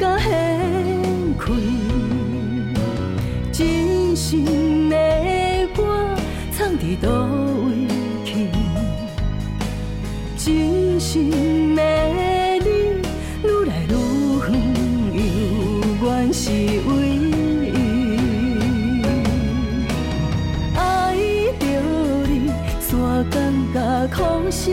[0.00, 1.52] 不敢掀开。
[3.52, 4.96] 真心的
[5.76, 5.78] 我
[6.52, 7.06] 藏在倒
[7.66, 7.68] 位
[8.24, 8.48] 去？
[10.38, 11.82] 真心的
[12.64, 12.66] 你，
[13.44, 13.92] 愈来愈
[14.48, 14.50] 远，
[15.12, 15.20] 犹
[16.02, 16.90] 原是为
[17.68, 17.68] 伊。
[20.74, 20.78] 爱
[21.58, 21.62] 着
[22.26, 22.32] 你，
[22.80, 22.88] 煞
[23.28, 23.36] 感
[23.74, 23.76] 觉
[24.16, 24.18] 苦
[24.50, 24.64] 涩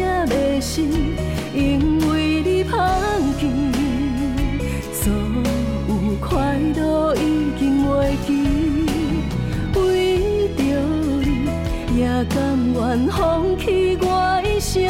[12.97, 14.81] 甘愿放弃我一生，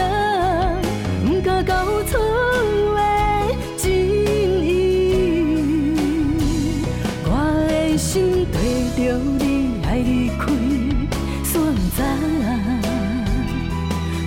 [1.26, 1.74] 不敢交
[2.04, 2.14] 出
[2.96, 3.02] 的
[3.78, 3.92] 真
[4.64, 4.66] 意。
[7.26, 7.30] 我
[7.68, 8.56] 的心跟
[8.96, 10.46] 着你来离开，
[11.44, 11.54] 煞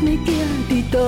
[0.00, 0.28] 不知要寄
[0.68, 0.98] 伫倒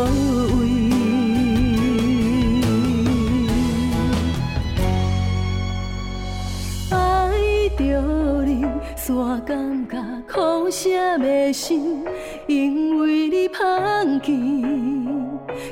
[10.82, 12.04] 苦涩的心，
[12.48, 14.36] 因为你放弃，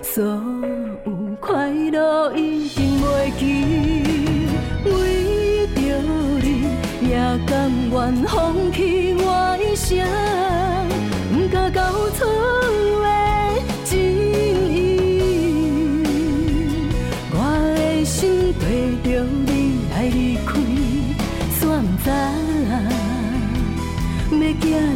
[0.04, 4.46] 所有快乐已经袂记。
[4.84, 5.80] 为着
[6.40, 9.98] 你，也甘愿放弃我一生，
[11.32, 12.24] 不敢交出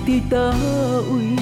[0.07, 1.35] 伫倒位。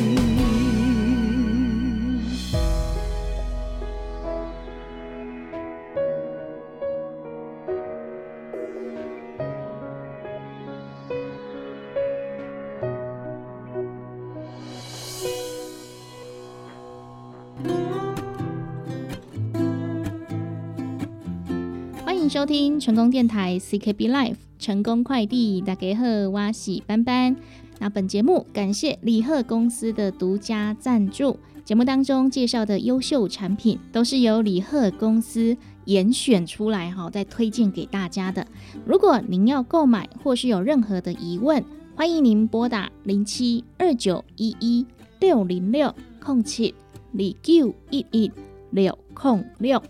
[22.04, 27.34] 欢迎收听成功电台 CKB Life 成功快递，大家好，我是班班。
[27.82, 35.56] 那本节目感谢李贺公司的独家赞助，节目当中介绍的优秀产品都是由李贺公司
[35.86, 38.46] 严选出来哈，再推荐给大家的。
[38.86, 41.64] 如果您要购买或是有任何的疑问，
[41.96, 44.86] 欢迎您拨打零七二九一一
[45.18, 46.72] 六零六空七
[47.10, 48.30] 李九一一
[48.70, 49.82] 六空六。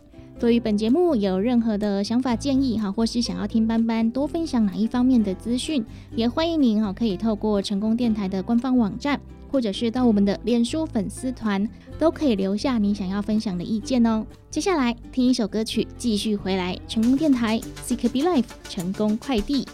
[0.43, 5.85] 对于本节目有任何的想法建议哈，或是想要听班班多分享哪一方面的资讯，
[6.17, 9.21] 也欢迎您哈可以透过成功电台的官方网站，
[9.53, 11.65] 或者是到我们的脸书粉丝团，
[11.97, 14.27] 都可以留下你想要分享的意见哦。
[14.51, 19.65] 接下来听一首歌曲，继续回来成功电台 CKB Life 成功快递。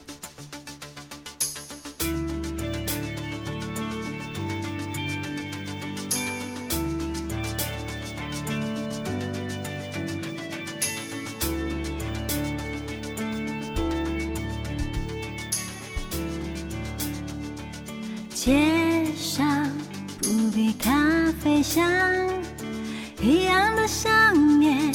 [18.41, 19.69] 街上
[20.23, 20.93] 不必咖
[21.43, 21.83] 啡香，
[23.21, 24.95] 一样的想念，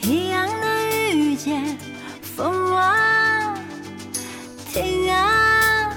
[0.00, 1.76] 一样的遇见，
[2.22, 3.54] 风啊，
[4.72, 5.92] 听啊，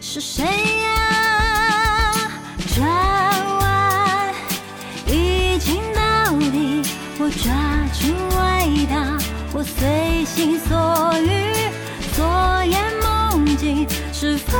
[0.00, 2.30] 是谁呀？
[2.74, 2.88] 转
[3.58, 4.34] 弯，
[5.06, 6.80] 一镜到底，
[7.18, 7.52] 我抓
[7.92, 8.08] 住
[8.38, 8.96] 味道，
[9.52, 11.28] 我随心所欲，
[12.16, 14.56] 昨夜梦境是否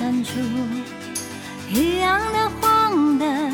[0.00, 0.30] 燃闪出
[1.68, 3.52] 一样的黄灯，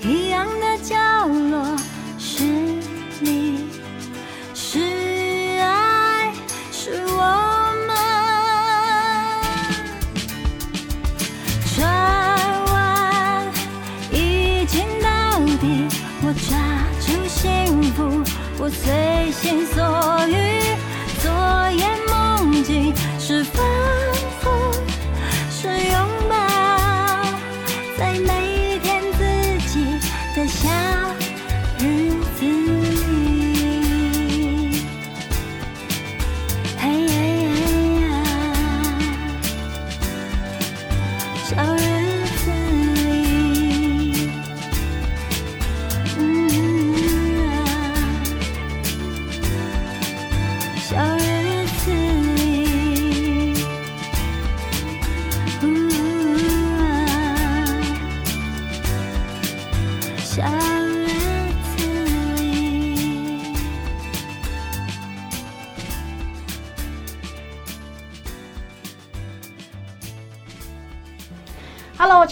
[0.00, 0.96] 一样的角
[1.26, 1.76] 落，
[2.16, 2.44] 是
[3.18, 3.68] 你，
[4.54, 4.78] 是
[5.60, 6.32] 爱，
[6.70, 7.96] 是我们。
[11.76, 11.82] 转
[12.72, 13.44] 弯，
[14.12, 15.08] 一镜到
[15.60, 15.88] 底，
[16.22, 16.56] 我抓
[17.00, 18.22] 住幸福，
[18.60, 19.82] 我随心所
[20.28, 20.32] 欲。
[21.20, 21.30] 昨
[21.72, 23.64] 夜梦境是仿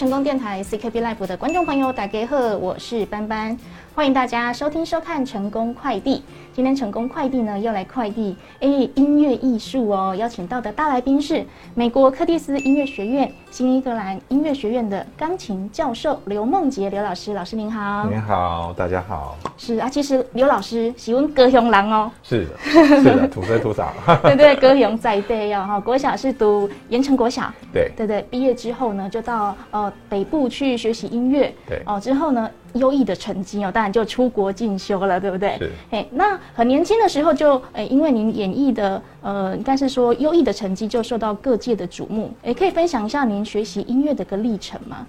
[0.09, 3.57] 功电台 CKB Life 的观众朋友，大家好，我是班班，
[3.93, 6.23] 欢迎大家收听收看成功快递。
[6.53, 18.05] 今天成功快递呢又来快递哎音乐艺术哦，邀请到的大来宾是美国柯蒂斯音乐学院新英格兰音乐学院的钢琴教授刘梦洁刘老师，老师您好。
[18.07, 22.57] 您好，大家好，是啊，其实刘老师喜欢歌雄郎哦，是的，
[23.01, 23.91] 是的，土生土长，
[24.21, 27.91] 对对，歌雄在地哦，哈，国小是读盐城国小，对。
[27.97, 31.81] 对对，毕业之后呢，就到呃北部去学习音乐，对。
[31.87, 35.57] 哦，之后呢，优异的成绩哦，当然就出国进修了，对不对？
[35.57, 35.71] 是。
[35.89, 45.07] 哎，那很年轻的时候就，哎，因为您演绎的，呃，应该是说优异的成绩就受到各界的瞩目，哎，可以分享一下您学习音乐的个历程吗？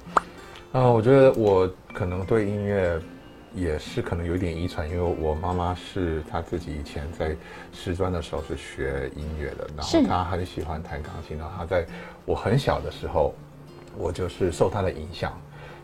[0.72, 3.00] 啊、我觉得我可能对音乐
[3.54, 7.34] 也是可能有一点遗传，因为我妈妈是她自己以前在
[7.72, 11.84] 师专的时候是学音乐的，然后她很喜欢弹钢琴，然后她在
[12.24, 13.34] 我很小的时候，
[13.98, 15.32] 我就是受她的影响，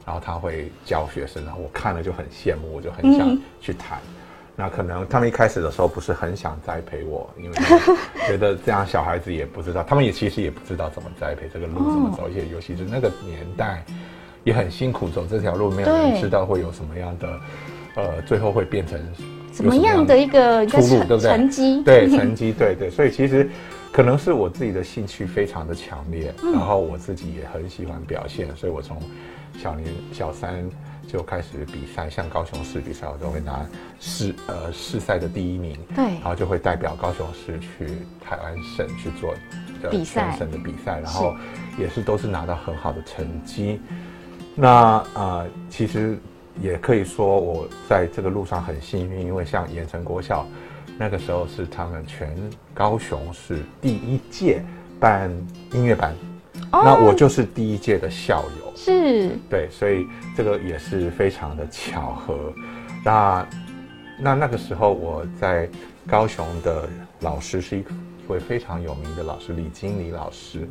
[0.05, 3.99] 然后她会教学生，然后我看了就很羡慕，我就很想嗯去弹。
[4.59, 7.57] 那可能他们一开始的时候不是很想栽培我，因为
[8.27, 13.85] 觉得这样小孩子也不知道，他们也其实也不知道怎么栽培这个路怎么走，而且尤其是那个年代
[14.45, 17.41] 也很辛苦，走这条路没有人知道会有什么样的，
[17.97, 18.99] 呃，最后会变成
[19.53, 21.31] 什么样的一个出路，成对不对？
[21.31, 21.83] 成绩？
[21.83, 23.49] 对成绩，对对，所以其实
[23.93, 28.97] 可能是我自己的兴趣非常的强烈，嗯然后我自己也很喜欢表现，所以我从
[29.59, 30.67] 小年小三
[31.07, 33.67] 就开始比赛，像高雄市比赛，我都会拿
[34.01, 36.05] 市呃市赛的第一名，对。
[36.05, 37.87] 然后就会代表高雄市去
[38.21, 39.35] 台湾省去做
[39.83, 40.31] 呃比赛。
[40.31, 41.35] 全省的比赛，然后
[41.79, 43.81] 也是都是拿到很好的成绩。
[44.55, 46.19] 那呃，其实
[46.61, 50.47] 也可以说我在这个路上很幸运，因为像盐城国校
[50.99, 52.35] 那个时候是他们全
[52.73, 54.63] 高雄市第一届
[54.99, 55.31] 办
[55.73, 56.15] 音乐班，
[56.77, 58.73] 哦那我就是第一届的校友。
[58.77, 60.07] 是对，所以
[60.37, 62.53] 这个也是非常的巧合。
[63.05, 63.47] 那
[64.19, 65.69] 那那个时候我在
[66.07, 66.89] 高雄的
[67.21, 67.85] 老师是一
[68.29, 70.69] 位非常有名的老师李经理老师，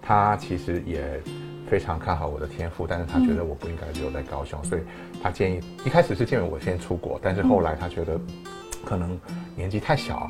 [0.00, 1.20] 他其实也
[1.68, 4.82] 非常看好我的天赋，但是他觉得我不应该留在高雄，所以
[5.22, 8.18] 他建议一开始是建议我先出国，但是后来他觉得
[8.84, 9.18] 可能
[9.56, 10.28] 年纪太小，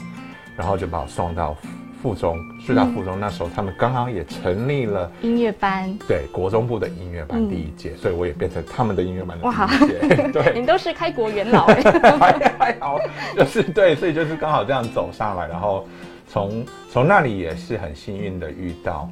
[0.56, 1.56] 然后就把我送到
[2.02, 9.66] 附中师大附中，那时候他们刚刚也成立了音乐班，对国中部的音乐班第一届，所以我也变成他们的音乐班的哇。
[9.66, 11.82] 第一届， 对，你都是开国元老 哎，
[12.18, 12.98] 还还好，
[13.36, 15.86] 就是对，所以就是刚好这样走上来，然后
[16.28, 19.08] 从从那里也是很幸运的遇到，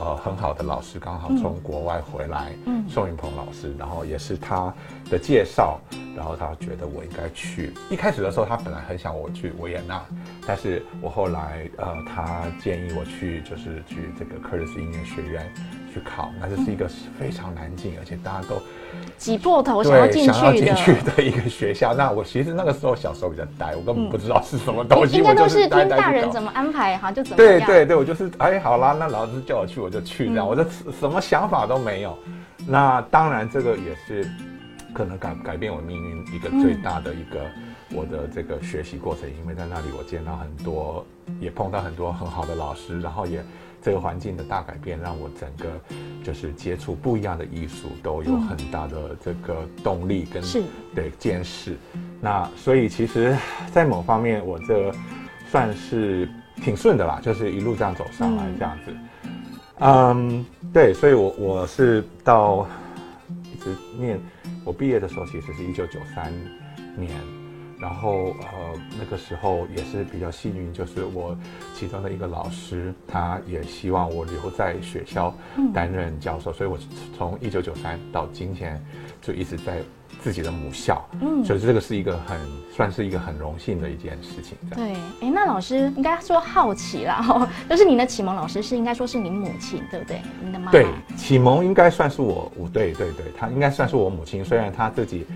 [0.00, 4.72] 呃，很好的老师，刚好从国外回来，嗯宋云鹏老师，然后也是他
[5.10, 5.80] 的介绍，
[6.16, 7.72] 然后他觉得我应该去。
[7.90, 10.02] 一开始的时候，他本来很想我去维也纳，
[10.46, 15.52] 但是我后来呃，他建议我去，就是去这个科尔斯音乐学院
[15.92, 18.60] 去考，那这是一个非常难进，而且大家都
[19.18, 21.92] 挤破头想要对，进想要进去的，一个学校。
[21.94, 27.58] 那我其实那个时候小时候比较呆，我根本不知道是什么东西， 应该都我就是呆听大人怎么安排哈，就怎么样。
[27.58, 30.64] 对对对，我就是哎，好啦，那老师叫我去我就去，这样，嗯我就
[30.98, 32.16] 什么想法都没有。
[32.66, 34.28] 那当然，这个也是
[34.94, 37.40] 可能改改变我命运一个最大的一个、
[37.92, 41.04] 我的这个学习过程，因为在那里我见到很多，
[41.40, 43.44] 也碰到很多很好的老师，然后也
[43.82, 45.68] 这个环境的大改变，让我整个
[46.22, 50.62] 就是接触不一样的艺术，都有很大的这个动力跟是
[50.94, 51.76] 对见识。
[52.20, 53.36] 那所以其实，
[53.72, 54.94] 在某方面，我这
[55.50, 58.94] 算是挺顺的啦，就是一路这样走上来嗯这样子。
[59.80, 62.68] 嗯，对，所以我我是到
[63.52, 64.20] 一直念，
[64.64, 66.32] 我毕业的时候其实是一九九三
[66.96, 67.10] 年，
[67.82, 71.36] 然后呃那个时候也是比较幸运，就是我
[71.74, 75.34] 其中的一个老师，他也希望我留在学校
[75.74, 76.78] 担任教授，所以我
[77.18, 78.80] 从一九九三到今天
[79.20, 79.82] 就一直在
[80.20, 82.38] 自己的母校，嗯所以这个是一个很
[82.74, 90.20] 算是一个很荣幸的一件事情，对，哎，那老师应该说好奇啦，哦， 就是你的启蒙老师是应该说是你母亲，对不对？
[90.42, 90.72] 你的妈妈。
[90.72, 94.44] 对，启蒙应该算是我，我对对对，她应该算是我母亲。
[94.44, 95.26] 虽然她自己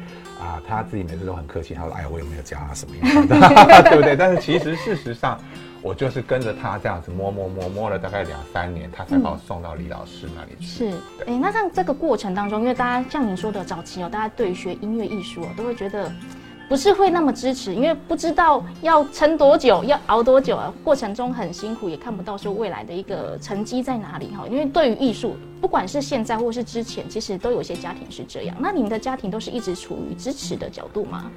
[0.41, 5.39] 啊，她自己每次都很客气，她说：“哎呀，我有没有教她什么样的， 对不对？”但是其实事实上，
[5.87, 10.67] 我就是跟着他这样子摸摸摸摸了大概两三年，他才把我送到李老师那里去。
[10.67, 10.91] 是，
[11.27, 16.11] 哎，那像这个过程当中，因为大家像您说的早期哦，大家对于学音乐艺术哦，都会觉得
[16.69, 24.45] 不是会那么支持，因为不知道要撑多久，要熬多久啊，过程中很辛苦，也看不到说未来的一个成绩在哪里哈。
[24.51, 28.57] 因为对于艺术，不管是现在或是之前，其实都有些家庭是这样。
[28.59, 31.31] 那你们的家庭都是一直处于支持的角度吗？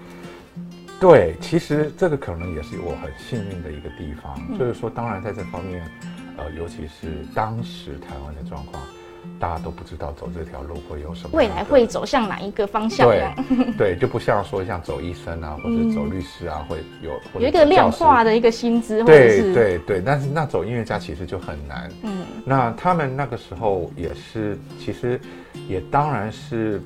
[0.99, 5.81] 对，其实这个可能也是我很幸运的一个地方，嗯就是说，当然在这方面，
[6.37, 8.83] 呃，尤其是当时台湾的状况，
[9.39, 13.09] 大家都不知道走这条路会有什么未来会走向哪一个方向？
[13.09, 21.89] 这对对，就不像说像走医生啊，或者走律师啊，会有有一个量化的一个薪资，对对对，但是那走音乐家其实就很难。
[22.03, 25.19] 嗯那他们那个时候也是，其实
[25.67, 26.81] 也当然是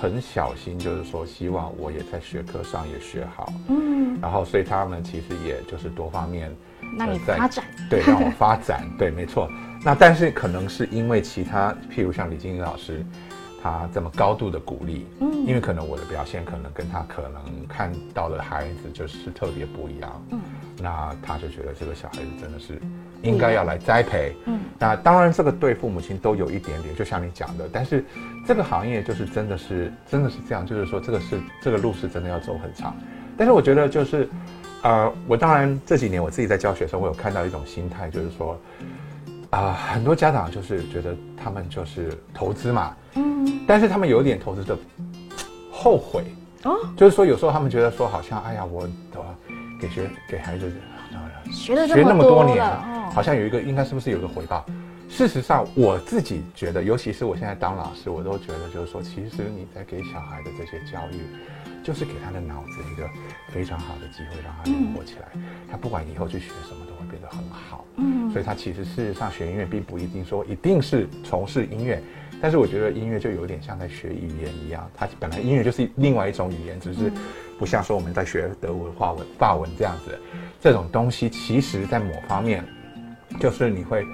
[0.00, 6.54] 很小心，就是说希望我也在学科上也学好，嗯，然后所以他们其实也就是多方面
[6.96, 7.64] 那你呃在发展。
[7.88, 9.48] 对让我发展，对，没错。
[9.84, 13.04] 那但是可能是因为其他，譬如像李金英老师，
[13.62, 15.46] 他这么高度的鼓励，嗯。
[15.46, 20.40] 因为可能我的表现可能跟他可能看到的孩子就是特别不一样，嗯。
[20.78, 22.80] 那他就觉得这个小孩子真的是
[23.22, 24.60] 应该要来栽培，嗯。
[24.78, 28.04] 那当然这个对父母亲都有一点点，就像你讲的，但是
[28.46, 32.94] 这个行业就是真的是真的是这样，就是说这个是这个路是真的要走很长，
[33.36, 34.28] 但是我觉得就是，
[34.82, 38.58] 呃，我当然这几年我自己在教学的时候，我有看到一种心态，就是说，
[39.50, 43.60] 啊、很多家长就是觉得他们就是投资嘛，嗯。
[43.66, 44.76] 但是他们有一点投资的
[45.72, 46.24] 后悔，
[46.64, 48.82] 哦，就是说有时候他们觉得说好像哎呀我
[49.14, 49.22] 呃
[49.80, 50.70] 给学给孩子
[51.12, 52.84] 呃学了这学那么多多年了。
[52.86, 54.62] 哦好像有一个应该是不是有个回报？
[55.08, 61.22] 事实上，我自己觉得，尤其是我现在当老师，我都觉得就是说，其实你在给小孩的这些教育，
[61.82, 63.08] 就是给他的脑子一个
[63.48, 65.28] 非常好的机会，让他灵活起来。
[65.70, 67.86] 他不管以后去学什么，都会变得很好。
[67.96, 72.02] 嗯所以他其实事实上学音乐并不一定说一定是从事音乐，
[72.42, 77.10] 但是我觉得音乐就有点像在学语言一样，它本来音乐就是另外一种语言，只是
[77.58, 80.18] 不像说我们在学德文、法文、法文这样子，
[80.60, 82.62] 这种东西其实在某方面，
[83.40, 84.06] 就是你会。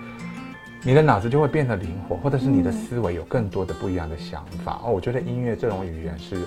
[0.84, 4.90] 你的脑子就会变得灵活，或者是你的思维有更多的不一样的想法哦。
[4.90, 6.42] 我觉得音乐这种语言是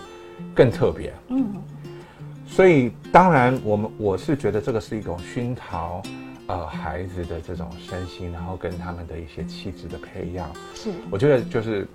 [0.53, 1.55] 更特别，嗯
[2.45, 6.03] 所以当然，我们我是觉得这个是一种熏陶，
[6.48, 10.51] 呃，孩子的这种身心，然后跟他们的一些气质的培养。
[10.74, 11.88] 是我觉得就是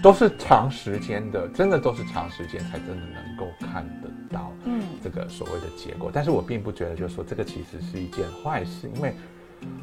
[0.00, 6.08] 都是长时间的，真的都是长时间才真的能够看得到，嗯，这个所谓的结果。
[6.14, 9.12] 但是我并不觉得，就是说这个其实是一件坏事，因为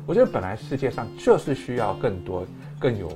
[0.05, 2.45] 我觉得本来世界上就是需要更多、
[2.79, 3.11] 更有。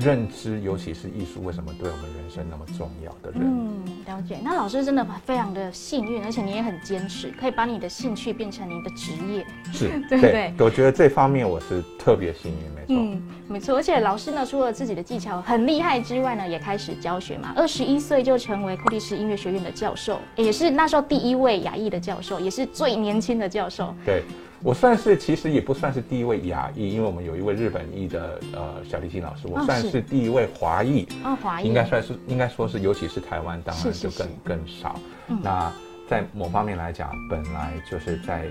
[0.00, 3.40] 认知，尤其是艺术，为什么对我们人生那么重要的人？
[3.42, 4.38] 嗯，了解。
[4.44, 9.44] 那老师真的非常的幸运，而且你也很坚持，可以把你的兴趣变成你的职业。
[9.72, 10.54] 是， 对对。
[10.60, 12.96] 我觉得这方面我是特别幸运，没错。
[12.96, 13.76] 嗯，没错。
[13.76, 17.52] 而且老师呢，除了自己的技巧很厉害之外呢，也开始教学嘛。
[17.54, 23.94] 二十一岁就成为库蒂斯音乐学院的教授，也是那时候第一位亚裔的教授，也是最年轻的教授。
[24.04, 24.22] 对。
[24.60, 34.98] 我算是，其实也不算是第一位亚裔，因为我们有一位日本裔的呃小提琴老师，我算是第一位华裔，哦，华裔应该算是应该说是，尤其是台湾，当然就更更少。
[35.44, 35.72] 那
[36.08, 38.48] 在某方面来讲，本来就是在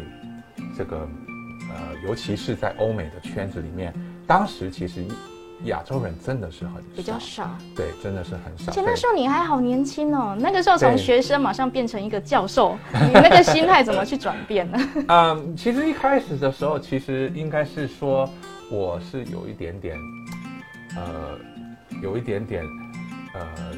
[0.77, 0.97] 这个
[1.75, 3.93] 呃，尤其是在欧美的圈子里面，
[4.27, 5.03] 当时其实。
[5.63, 8.71] 亚洲人真的是很比较少，对，真的是很少。
[8.71, 14.77] 而且那时候你还好年轻哦，那个时候从学生马上变成一个教授，你那个心态怎么去转变呢？
[15.09, 18.29] 嗯，其实一开始的时候，其实应该是说
[18.69, 19.97] 我是有一点点，
[20.95, 21.39] 呃，
[22.03, 22.63] 有一点点，
[23.33, 23.73] 呃，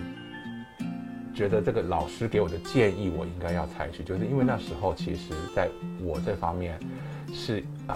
[1.33, 5.69] 觉得这个老师给我的建议，我应该要采取，就是因为那时候其实在
[6.03, 6.77] 我这方面
[7.33, 7.95] 是呃。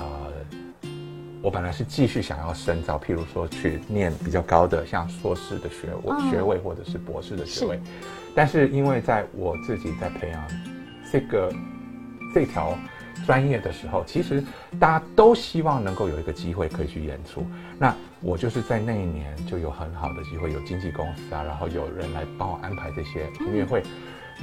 [1.43, 7.77] 我本来是继续想要深造，譬如说去念比较高的，像硕士的学位学位或者是博士的学位，
[8.33, 10.41] 但是因为在我自己在培养
[11.11, 11.51] 这个
[12.33, 12.77] 这条
[13.25, 14.41] 专业的时候，其实
[14.79, 17.45] 大家都希望能够有一个机会可以去演出。
[17.77, 23.83] 那我就是在那一年就有很好的机会，有经纪公司啊，然后有人来帮我安排这些音乐会。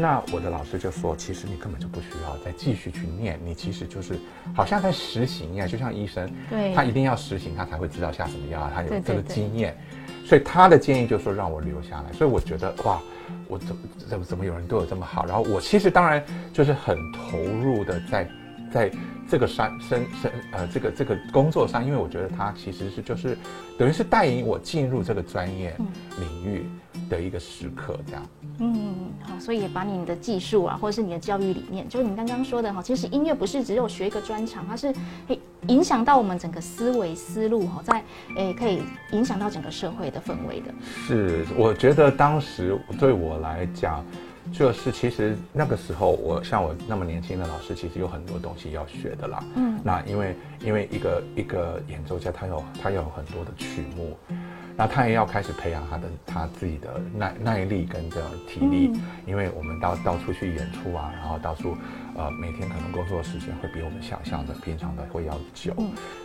[0.01, 4.19] 那我的老师就说，其实你根本就不需要再继续去念，你其实就是
[4.55, 9.77] 好像在实行一样，就像医生，对，他一定要实行，他才会知道下什么药，他有这个经验。
[10.25, 12.13] 所以他的建议就是说让我留下来。
[12.13, 13.01] 所以我觉得哇，
[13.49, 13.77] 我怎
[14.09, 15.27] 怎么怎么有人对我这么好？
[15.27, 18.31] 然后我其实当然就是很投入的在
[18.73, 18.91] 在
[19.29, 23.37] 这个山生生呃这个这个工作上，因为我觉得他其实是就是
[23.77, 25.77] 等于是带领我进入这个专业
[26.19, 26.65] 领域
[27.09, 28.22] 的一个时刻，这样。
[28.59, 34.92] 嗯，好，所以也把你的技术啊，或者是你的教育理念，就是你刚刚说的哈，其实音乐不是只有学一个专长，它是
[35.26, 38.03] 会影响到我们整个思维思路哈，在
[38.37, 40.74] 诶可以影响到整个社会的氛围的。
[41.07, 44.05] 是，我觉得当时对我来讲，
[44.53, 49.44] 就是其实那个时候，我像我那么年轻的老师，其实有很多东西要学的啦。
[49.55, 54.16] 嗯，那因为因为一个一个演奏家，他有他有很多的曲目。
[54.81, 58.90] 那他也要开始培养他的他自己的耐耐力跟这种体力，
[59.27, 61.77] 因为我们到到处去演出啊，然后到处，
[62.16, 65.75] 呃，每天可能工作时间会比我们想象的平常的会要久，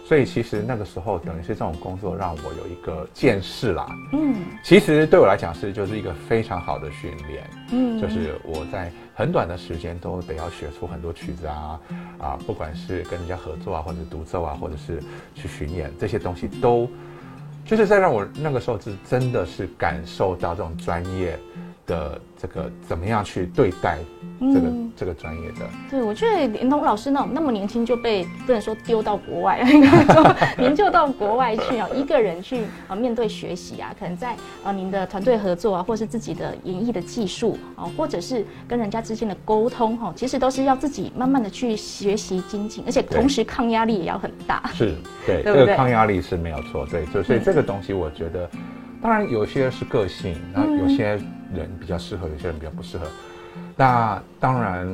[0.08, 3.88] 所以其实那个时候等于是这种工作让我有一个见识啦。
[4.14, 7.50] 嗯，其实对我来讲是就是一个非常好的训练。
[7.74, 11.78] 嗯，就是我在很短的时间都得要学出很多曲子啊，
[12.20, 16.90] 啊，不管是跟人家合作啊，或者独奏啊，或者是去巡演这些东西都。
[17.66, 21.38] 就是在让我那个时候是真的是感受到这种专业
[21.88, 23.98] 的这个怎么样去对待。
[24.38, 44.70] 这个这个专业的，对我觉得连同老师那种那么年轻就被不能说丢到国外，应该说研究到国外去啊，一个人去啊面对学习啊，可能在啊您的团队合作啊，或是自己的演绎的技术啊，或者是跟人家之间的沟通哈，其实都是要自己慢慢的去学习精进，而且同时抗压力也要很大。
[44.74, 48.50] 是，对，这个抗压力是没有错，对，就所以这个东西我觉得，
[49.02, 51.18] 当然有些是个性，那有些
[51.54, 53.06] 人比较适合，有些人比较不适合。
[53.76, 54.88] 那当然，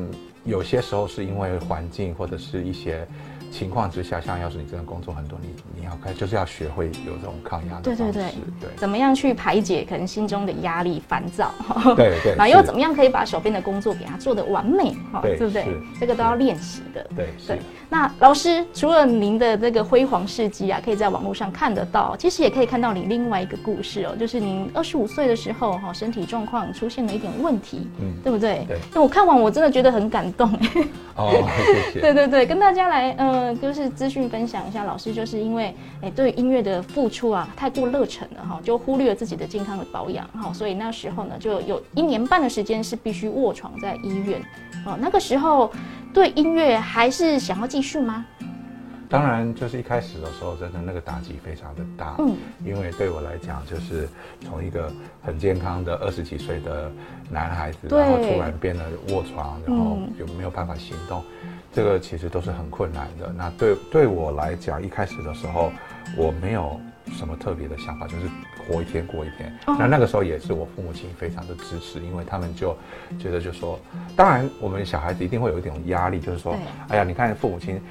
[0.43, 3.07] 有些时候是因为环境或者是一些。
[3.51, 5.49] 情况之下，像要是你真的工作很多，你
[5.81, 8.23] 你要开就是要学会有这种抗压的对对对
[8.61, 11.51] 对，怎么样去排解可能心中的压力、烦躁？
[11.95, 14.95] 对对，然后又怎么样可以把手边的工作给它做的完美？
[15.11, 15.65] 哈， 对不对？
[15.99, 17.05] 这个都要练习的。
[17.15, 17.59] 对对。
[17.89, 28.63] 那老师除了您的这个辉煌事迹啊，可以在网络上看得到，其实也可以看到你另外一个故事哦，就是您二十五岁的时候哈，身体状况出现了一点问题，嗯，对不对？
[28.65, 28.77] 对。
[28.93, 30.49] 那我看完我真的觉得很感动。
[31.17, 31.31] 哦，
[31.65, 31.99] 谢谢。
[32.01, 34.21] 对对对，跟大家来，呃，就是资讯。
[34.29, 44.39] 分享一下，老师就是因为哎对音乐的付出啊太过热忱了哈，就忽略了自己的健康的保养哈，所以那时候呢就有一年半的时间是必须卧床在医院
[44.85, 44.95] 哦。
[45.01, 45.71] 那个时候
[46.13, 48.23] 对音乐还是想要继续吗？
[49.09, 54.07] 当然，就是一开始的时候，真的那个打击非常的大，嗯，因为对我来讲，就是
[54.39, 54.89] 从一个
[55.21, 56.89] 很健康的二十几岁的
[57.29, 61.21] 男孩子，然后突然变得卧床，然后就没有办法行动。
[61.73, 63.33] 这个其实都是很困难的。
[63.35, 65.71] 那对对我来讲，一开始的时候，
[66.17, 66.79] 我没有
[67.13, 68.25] 什么特别的想法，就是
[68.67, 69.51] 活一天过一天。
[69.67, 72.75] 哦那那个时候也是我父母亲非常的支持，因为他们就
[73.17, 73.79] 觉得就说，
[74.15, 76.55] 当然我们小孩子一定会有一种压力，就是说，
[76.89, 77.81] 哎呀，你看父母亲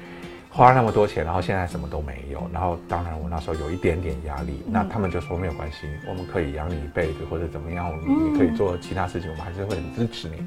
[0.49, 10.37] 花了那么多钱，然后现在什么都没有，然后当然我那时候有一点点压力，那他们就说没有关系，我们可以养你一辈子，或者怎么样，你你可以做其他事情，我们还是会很支持你。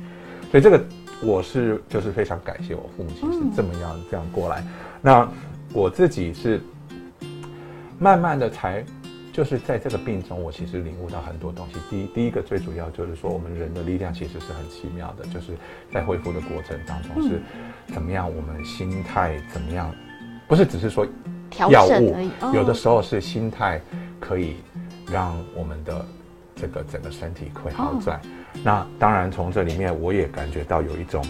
[0.51, 0.81] 所以这个
[1.23, 4.65] 我是就是非常感谢我父母亲是这么样、这样过来。
[5.01, 5.29] 那
[5.73, 6.61] 我自己是
[7.99, 8.85] 慢慢的才
[9.33, 11.75] 就是在这个病中，我其实领悟到很多东西。
[11.91, 15.57] 第一，第一个最主要就是说，我们人的力量其实是很奇妙的，就是
[15.93, 17.41] 在恢复的过程当中是
[17.93, 19.93] 怎么样，我们心态怎么样，
[20.47, 21.07] 不是只是说
[21.57, 22.17] 药物
[22.53, 23.81] 有的时候是心态
[24.21, 24.57] 可以
[25.11, 26.07] 让我们的
[26.55, 28.21] 这个整个身体会好转。
[28.63, 31.25] 那当然从这里面我也感觉到有一种，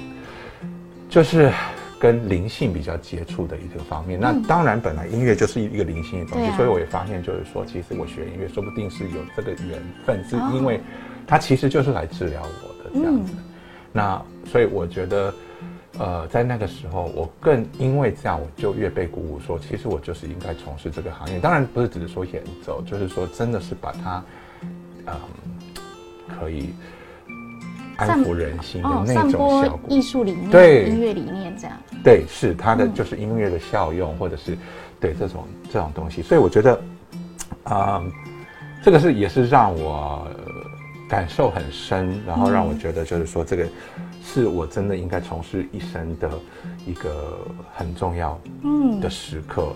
[1.08, 1.50] 就是
[1.98, 4.20] 跟灵性比较接触的一个方面。
[4.20, 10.80] 那当然本来音乐就是一个灵性的东西，所以我也发现就是说，其实我学音乐说不定是有这个缘分，是哦因为
[11.26, 13.32] 它其实就是来治疗我的这样子。
[13.92, 15.32] 那所以我觉得。
[15.96, 21.38] 呃，在那个时候，我更因为这样，我就越被鼓舞说，其实我就是应该从事这个行业。
[21.38, 24.24] 当然不是只是说演奏，就是说真的是把它，
[25.06, 25.14] 嗯，
[26.36, 26.70] 可以
[27.96, 29.30] 安抚人心的哦，那种
[29.62, 29.80] 效果。
[29.88, 31.76] 艺术理念、对音乐理念这样。
[32.02, 34.56] 对，是它嗯的就是音乐的效用，或者是
[35.00, 36.22] 对这种这种东西。
[36.22, 36.80] 所以我觉得，
[37.64, 38.02] 啊、
[38.82, 40.54] 这个是也是让我呃
[41.08, 43.66] 感受很深，然后让我觉得就是说这个
[44.22, 46.30] 是我真的应该从事一生的
[46.86, 47.38] 一个
[47.74, 49.72] 很重要嗯的时刻。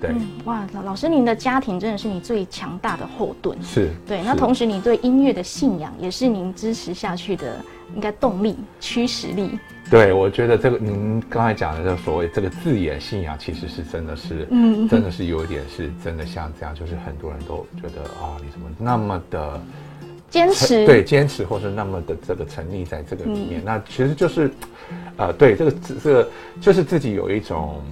[0.00, 3.60] 对，嗯，哇，老老师，您的家庭真的是你最强大的后盾。
[3.62, 3.90] 是。
[4.06, 7.56] 对，那同时你对音乐的信仰也是您支持下去的
[7.94, 9.58] 应该动力、驱使力。
[9.90, 19.60] 对，我觉得这个您刚才讲的这个所谓这个字眼信仰，其实是真的是，嗯真的是有一点是真的像这样，就是很多人都觉得啊、你怎么那么的
[20.30, 24.48] 坚持对坚持，或是那么的这个沉溺在这个里嗯面，那其实就是，
[25.16, 25.72] 呃，对这个
[26.04, 27.82] 这个就是自己有一种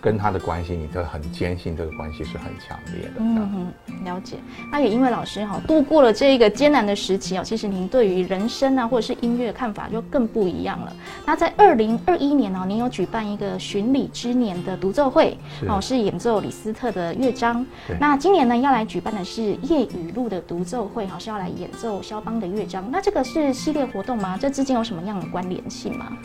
[0.00, 3.14] 跟他的关系，你都很坚信这个关系是很强烈的。
[3.18, 4.36] 嗯哼，了解。
[4.70, 10.92] 那也因为老师哈度过了这一个艰难的时期哦，其实您对于人生啊或者是音乐的看法就更不一样了。
[11.26, 17.64] 那在二零二一年哦，您有举办一个巡礼之年的独奏会是哦，是演奏李斯特的乐章。
[17.98, 22.88] 那今年呢要来举办的是夜雨露的独奏会，好是要来演奏肖邦的乐章。
[22.90, 24.38] 那这个是系列活动吗？
[24.40, 26.16] 这之间有什么样的关联性吗？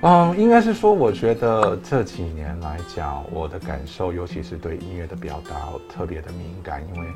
[0.00, 5.56] 嗯，应该是说，我觉得这几年来讲，我的感受，尤其是对音乐的表达，
[5.92, 7.06] 特别的敏感，因为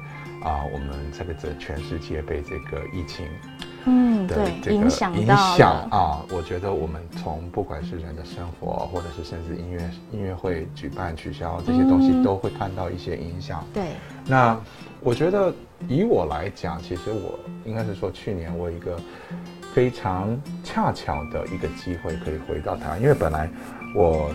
[0.43, 3.25] 啊、我们这个这全世界被这个疫情
[3.85, 5.89] 嗯，的对，这个影响影响。
[5.91, 13.65] 啊，我觉得我们从不管是人的生活，或者是甚至音乐音乐会举办取消这些东西，嗯都会看到一些影响。
[13.73, 13.93] 对，
[14.27, 14.61] 那
[14.99, 15.55] 我觉得
[15.87, 18.97] 以我来讲，其实我应该是说，去年我一个
[19.75, 23.49] 非常恰巧的一个机会可以回到台湾，因为本来
[23.95, 24.31] 我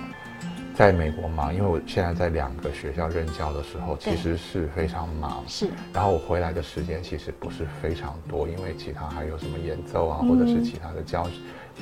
[0.73, 5.43] 在美国忙，因为我现在在两个学校任教的时候，其实是非常忙。
[5.47, 11.27] 是，然后我回来的时间其实不是非常多，因为其他还有什么演奏啊，嗯或者是其他的教，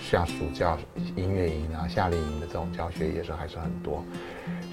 [0.02, 0.78] 像暑假
[1.16, 4.04] 音乐营啊、夏令营的这种教学也是还是很多。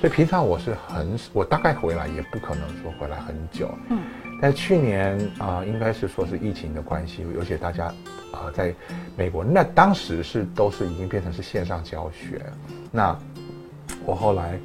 [0.01, 3.73] 所以平常我是很，我大概回来也不可能说回来很久。
[3.91, 4.01] 嗯，
[4.43, 7.95] 但去年啊、呃应该是说是疫情的关系，而且大家
[8.33, 8.75] 呃在
[9.17, 12.45] 美国，那当时是都是已经变成是线上教学。
[12.91, 13.17] 那
[14.05, 14.59] 我后来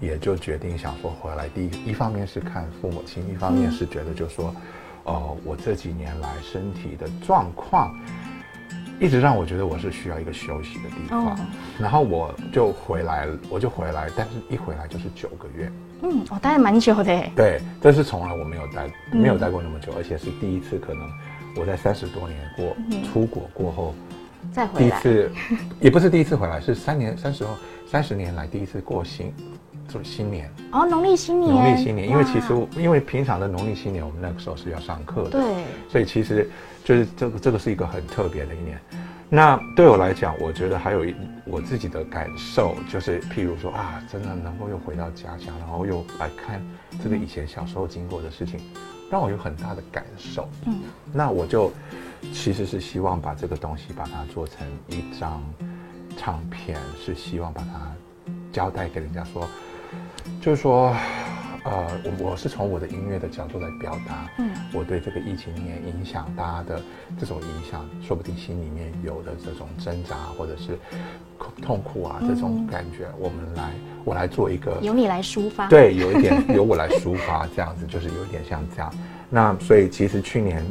[0.00, 4.54] 也就决定想说回来，第一一方面是看父母亲，一方面是觉得就说，
[5.02, 7.92] 哦、我这几年来身体的状况。
[8.98, 11.36] 一直让我觉得我是需要一个休息的地方，哦
[11.78, 15.70] 然后我就回来，我就回来，但是一回来就是九个月，
[16.02, 17.12] 嗯，我，待了蛮久的。
[17.12, 17.32] 耶。
[17.34, 19.20] 对，这是从来我没有待，嗯。
[19.20, 21.08] 没有待过那么久，而且是第一次，可能
[21.56, 22.76] 我在三十多年过、
[23.10, 23.94] 出国过后，
[24.52, 25.30] 再回来，第一次，
[25.80, 27.54] 也不是第一次回来，是三年三十后
[27.90, 29.32] 三十年来第一次过新，
[29.88, 36.50] 就是新年，哦，农历新年，农历新年，因为其实因为平常的农历新年我们那个时候是要上课的，对，所以其实
[36.84, 38.78] 就是这个这个是一个很特别的一年。
[39.28, 46.64] 那对我来讲，我觉得还有一我自己的感受，就是譬如说啊，真的能够又回到家乡，然后又来看
[47.02, 48.60] 这个以前小时候经过的事情，
[49.10, 50.48] 让我有很大的感受。
[50.66, 50.80] 嗯，
[51.12, 51.72] 那我就
[52.32, 55.42] 其实是希望把这个东西把它做成一张
[56.16, 57.92] 唱片，是希望把它
[58.52, 59.48] 交代给人家说，
[60.40, 60.94] 就是说，
[61.66, 66.80] 呃，我我是从我的音乐的角度来表达，嗯，我对这个疫情里面影响大家的
[67.18, 70.78] 这种影响，说不定心里面有的这种挣扎或者是
[71.60, 73.70] 痛苦啊这种感觉，我们来
[74.04, 78.92] 我来做一个由你来抒发， 对，有一点由我来抒发这样子，就是有一点像这样。
[79.28, 80.64] 那所以其实去年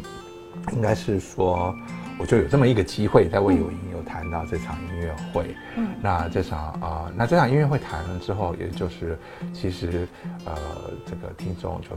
[0.71, 1.75] 应该是说。
[2.17, 5.55] 我就有这么一个机会，在魏有英有谈到这场音乐会。
[5.75, 9.17] 嗯，那这场啊，那这场音乐会谈了之后，也就是
[9.53, 10.07] 其实
[10.45, 10.55] 呃，
[11.05, 11.89] 这个听众就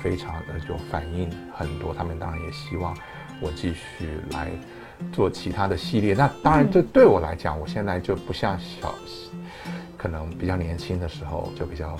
[0.00, 2.96] 非常的就反应很多，他们当然也希望
[3.40, 4.48] 我继续来
[5.12, 6.14] 做其他的系列。
[6.14, 8.94] 那当然，这对我来讲，我现在就不像小，
[9.96, 11.96] 可能比较年轻的时候就比较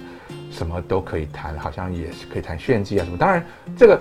[0.51, 3.19] 什么都可以谈，好像也是可以谈炫技啊什么。
[3.19, 3.45] 当然
[3.77, 4.01] 这个。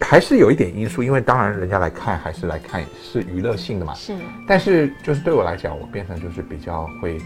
[0.00, 3.94] 还是有一点因素，因为当然人家来看还是来看是娱乐性的嘛。
[3.94, 4.14] 是。
[4.46, 7.18] 但是就是对我来讲，我变成就是比较会，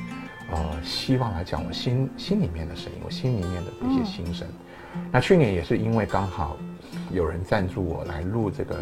[0.50, 4.46] 呃，希望来讲我心心里面的声音，我心里面的一些心声。
[5.10, 6.56] 那去年也是因为刚好
[7.12, 8.76] 有人赞助我来录这个，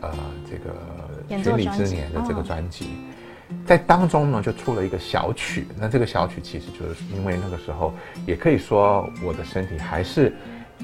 [0.00, 0.10] 呃，
[0.48, 2.90] 这个《巡礼之年》的这个专辑，
[3.66, 5.66] 在当中呢就出了一个小曲。
[5.78, 7.92] 那这个小曲其实就是因为那个时候
[8.26, 10.32] 也可以说我的身体还是。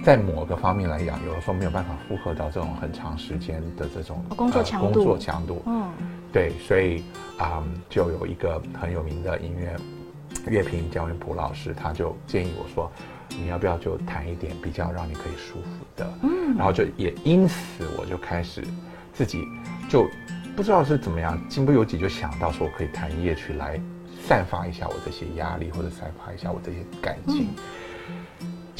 [0.05, 4.93] 在某个方面来讲，有的时候没有办法负荷到这种很长时间的这种工作强度。
[4.93, 5.91] 工作强度，嗯，
[6.33, 7.05] 对，所以
[7.39, 9.77] 啊，就有一个很有名的音乐
[10.47, 12.91] 乐评焦元普老师，他就建议我说，
[13.29, 18.65] 你要不要就弹一点比较让你可以舒服的，嗯，然后就也因此我就开始
[19.13, 19.45] 自己
[19.89, 20.09] 就
[20.57, 23.79] 不知道是怎么样，身不由己就想到说我可以弹夜曲来
[24.27, 27.49] 散发一下我这些压力，或者散发一下我这些感情。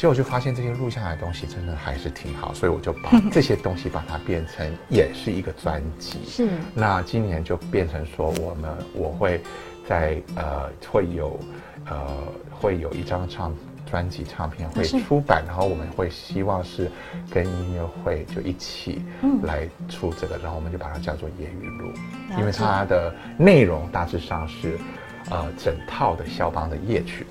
[0.01, 6.17] 结果就发现这些录下来的东西真的还是挺好，所以我就把这些东西把它变成也是一个专辑。
[6.25, 6.49] 是。
[6.73, 9.39] 那今年就变成说，我们我会
[9.87, 11.39] 在呃会有
[11.85, 12.17] 呃
[12.49, 13.53] 会有一张唱
[13.91, 16.89] 专辑唱片会出版，然后我们会希望是
[17.29, 19.03] 跟音乐会就一起
[19.43, 21.93] 来出这个，然后我们就把它叫做夜雨录，
[22.39, 24.79] 因为它的内容大致上是
[25.29, 27.23] 呃整套的肖邦的夜曲。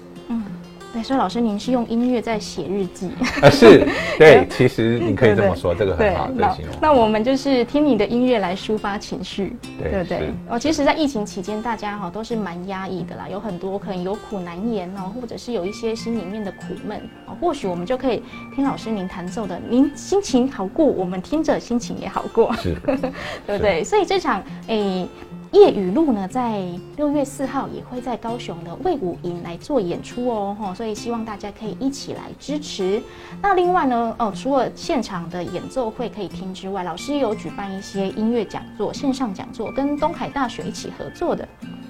[0.92, 3.48] 对，所以老师，您是用音乐在写日记啊？
[3.48, 3.86] 是，
[4.18, 6.74] 对，其实你可以这么说，这个很好的形容。
[6.82, 10.32] 那我们就是听你的音乐来抒发情绪，对不对？
[10.48, 18.22] 哦，其实，在疫情期间，大家哈都是蛮压抑的啦，有很多可能有苦难言哦，或者是有一些心里面的苦闷哦，或许我们就可以
[18.56, 22.74] 听老师您弹奏的，您心情好过，我们听着心情也好过，是，
[23.46, 23.84] 对不对？
[23.84, 25.06] 所以这场诶。
[25.52, 26.62] 夜雨露呢，在
[26.96, 33.02] 六月四号也会在高雄的魏武营来做演出哦，哈，所以希望大家可以一起来支持。
[33.42, 41.48] 那另外呢，哦，除了现场的演奏会可以听之外，老师也有举办一些音乐讲座、线上讲座，跟东海大学一起合作的。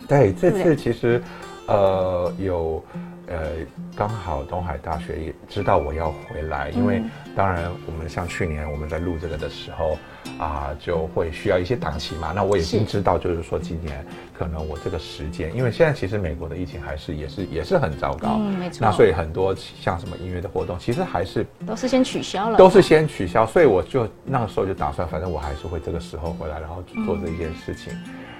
[0.09, 1.23] 对，这次其实，
[1.67, 2.83] 呃，有。
[3.27, 3.51] 呃，
[3.95, 7.01] 刚好东海大学也知道我要回来，因为
[7.37, 9.97] 当然我们像去年我们在录这个的时候
[10.41, 12.33] 啊，就会需要一些档期嘛。
[12.35, 18.79] 那我已经知道，就是说今年可能我这个时间，因为现在其实美国的疫情还是也是也是很糟糕，嗯，没错。
[18.81, 23.45] 那所以很多像什么音乐的活动，其实还是都是先取消了，都是先取消。
[23.45, 27.93] 所以我就那个时候就打算，反正我还是会这个时候回来，然后做这件事情。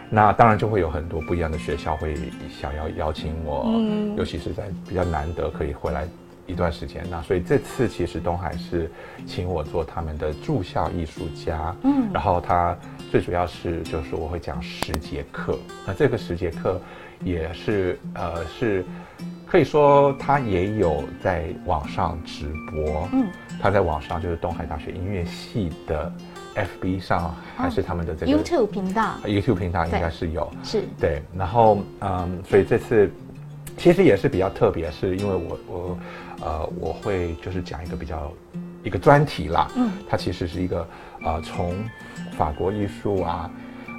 [0.09, 2.17] 那当然就会有很多不一样的学校会
[2.61, 3.65] 想要邀请我，
[4.17, 6.09] 尤其是在比较难得可以回来
[6.51, 7.05] 一段时间。
[7.11, 8.91] 那所以这次其实东海是
[9.27, 12.77] 请我做他们的驻校艺术家，嗯，然后他
[13.11, 16.81] 最主要是就是我会讲十节课，那这个十节课
[17.23, 18.85] 也是呃是
[19.47, 23.27] 可以说他也有在网上直播，嗯，
[23.61, 26.13] 他在网上就是东海大学音乐系的。
[26.57, 31.23] FB 上还是他们的这个 YouTube 频道，YouTube 频道应该是有，是对。
[31.33, 33.09] 然后嗯，所以这次
[33.77, 35.99] 其实也是比较特别，是因为我我
[36.41, 38.33] 呃我会就是讲一个比较
[38.83, 40.87] 一个专题啦，嗯，它其实是一个
[41.25, 41.75] 呃从
[42.37, 43.51] 法国艺术啊。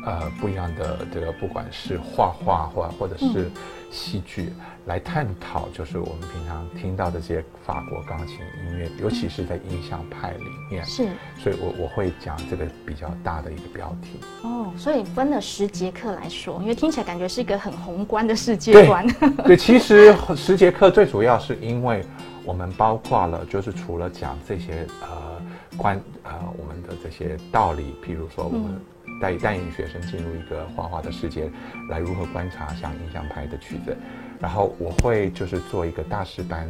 [0.04, 3.52] 呃，不一样的这个，不管是画画或或者是
[3.92, 4.52] 戏剧，
[4.88, 10.84] 来探讨，就是我们平常听到的这些法国钢琴音乐，尤其是在印象派里面。
[10.86, 14.20] 是，所以我我会讲这个比较大的一个标题。
[14.42, 19.06] 哦，所以分了十节课来说，因为听起来感觉是一个很宏观的世界观。
[19.46, 22.04] 对，其实十节课最主要是因为
[22.46, 25.42] 我们包括了，就是除了讲这些呃
[25.78, 28.80] 关呃我们的这些道理，譬如说我们。
[29.20, 31.48] 带带领学生进入一个画画的世界，
[31.90, 33.96] 来如何观察像印象派的曲子，
[34.40, 36.68] 然后我会就是做一个大师班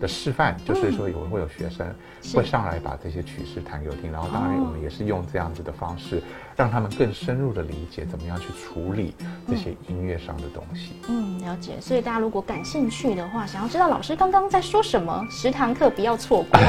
[0.00, 1.92] 的示范，就是说有会有学生
[2.32, 6.22] 会上来把这些曲式弹给我听，然后当然我们也是用这样子的方式，
[6.56, 9.14] 让他们更深入的理解怎么样去处理
[9.48, 10.92] 这些音乐上的东西。
[11.08, 11.80] 嗯，了解。
[11.80, 16.60] 所以大家如果感兴趣的话，想要知道老师刚刚在说什么，十堂课不要错过。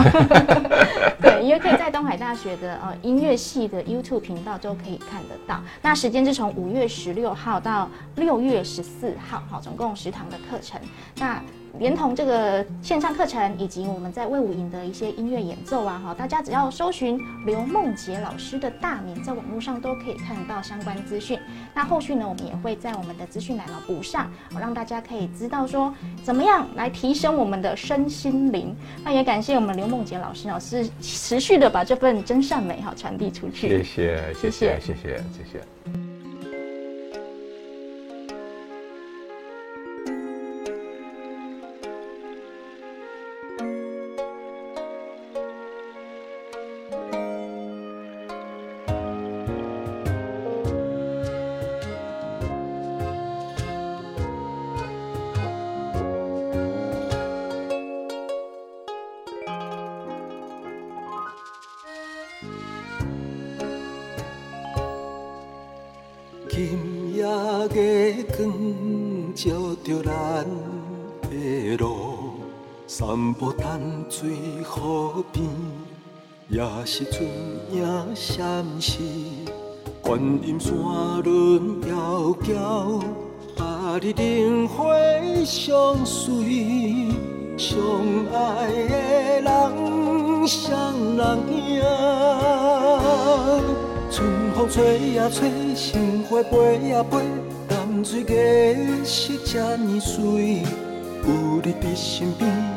[1.21, 5.61] 对，因为可以在东海大学的呃音乐系的 YouTube 频道都可以看得到。
[5.81, 10.79] 那时间是从五月十六号到六月十四号，好，总共十堂的课程。
[11.17, 11.41] 那
[11.79, 21.39] 连同这个线上课程，以及我们在魏武营的一些音乐演奏啊，哈，大家只要搜寻刘梦洁老师的大名，在网络上都可以看到相关资讯。
[21.73, 28.75] 那后续呢，我们也会在我们的资讯栏呢补上，让大家可以知道说怎么样来提升我们的身心灵。
[29.03, 33.69] 那也感谢我们刘梦洁老师呢，是持续的把这份真善美哈传递出去。
[33.69, 36.04] 谢谢，谢谢，谢谢，谢谢。
[76.85, 77.23] 时阵
[77.71, 79.01] 影闪烁，
[80.03, 80.71] 观音山
[81.23, 82.99] 轮遥遥，
[83.57, 84.93] 把你灯火
[85.43, 87.07] 相随，
[87.57, 87.75] 相
[88.31, 91.39] 爱的人双人。
[91.69, 91.81] 影。
[94.11, 97.17] 春风吹呀吹，心花飞呀飞，
[97.67, 100.61] 淡水月色这呢水，
[101.23, 102.74] 有你伫身边，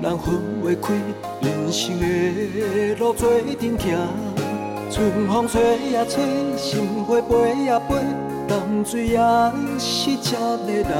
[0.00, 0.92] 两人分袂开。
[1.40, 3.96] 人生的路做阵行，
[4.90, 6.22] 春风吹呀吹，
[6.56, 7.96] 心花飞呀飞，
[8.46, 9.18] 淡水也
[9.78, 10.92] 是这个人。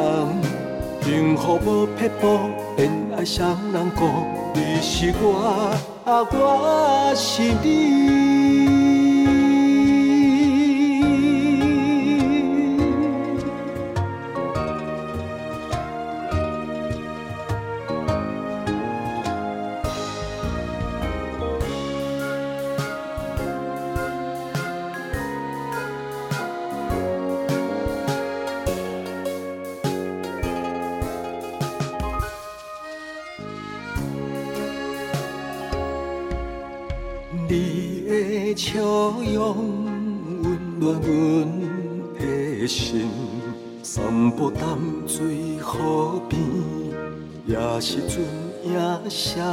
[1.02, 2.38] 幸福无撇步，
[2.76, 4.08] 恋爱双人过，
[4.54, 9.01] 你是我，啊我是你。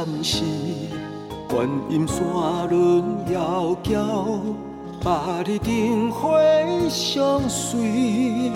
[0.00, 0.42] 闪烁，
[1.46, 2.16] 观音山
[2.70, 4.38] 轮遥遥，
[5.04, 6.38] 把你灯火
[6.88, 8.50] 相随，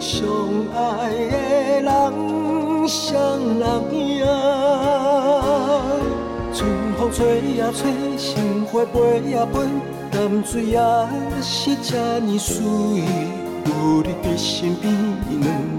[0.00, 0.26] 相
[0.74, 3.14] 爱的人双
[3.60, 3.94] 人。
[3.94, 4.26] 影。
[6.52, 9.60] 春风吹呀吹，心花飞呀飞，
[10.10, 10.80] 淡水也
[11.40, 12.56] 是这呢水。
[13.66, 14.92] 有你伫身边，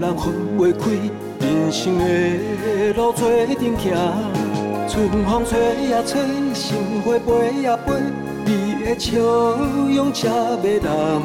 [0.00, 0.16] 人。
[0.16, 0.90] 分袂开，
[1.40, 1.70] 人。
[1.70, 4.49] 生的路做阵行。
[4.90, 6.20] 春风吹呀吹，
[6.52, 7.94] 心花飞呀飞，
[8.44, 11.22] 你的笑容才迷人。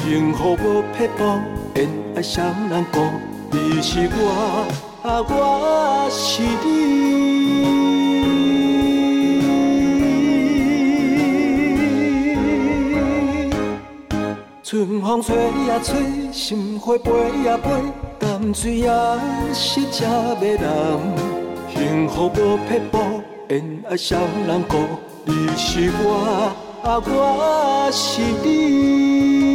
[0.00, 1.22] 幸福无撇步，
[1.74, 3.00] 恋爱双人过，
[3.52, 4.66] 你是我，
[5.04, 6.66] 我是你。
[14.64, 15.36] 春风吹
[15.68, 17.12] 呀吹，心花飞
[17.44, 17.70] 呀飞，
[18.18, 18.90] 淡水也
[19.54, 20.04] 是这
[20.40, 21.29] 迷人。
[21.80, 24.78] 幸福无撇步，因爱双人过，
[25.24, 29.49] 你是我，啊我是你。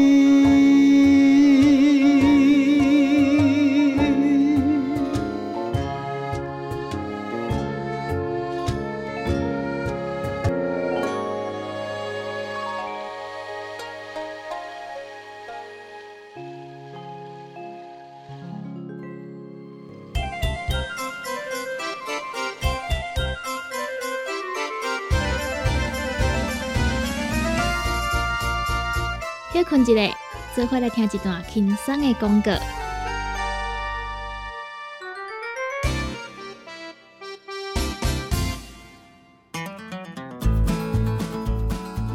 [29.86, 30.16] 一下，
[30.56, 32.52] 做伙来听一段轻松的广告。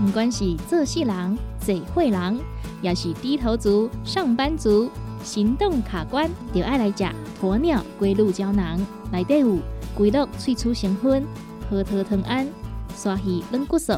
[0.05, 2.41] 不管是做事人、做会人，
[2.83, 4.91] 也是低头族、上班族，
[5.23, 7.05] 行动卡关，就爱来食
[7.41, 9.59] 鸵鸟龟鹿胶囊，内底有
[9.95, 11.25] 龟鹿萃取成分、
[11.71, 12.49] 核桃藤胺、
[12.97, 13.93] 鲨鱼软骨素，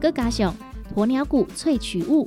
[0.00, 0.52] 佮加上
[0.96, 2.26] 鸵鸟骨萃取物，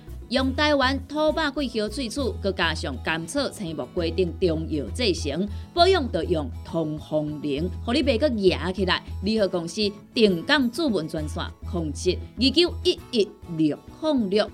[0.31, 9.03] 用台湾土白桂花萃取，佮加上甘草、青木规定中药制成，保养要用通风灵，互你袂佮压起来。
[9.23, 9.81] 联合公司
[10.13, 14.49] 定岗主文专线：控制二九一一六零六。